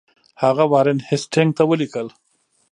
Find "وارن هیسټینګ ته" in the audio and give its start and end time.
0.71-1.63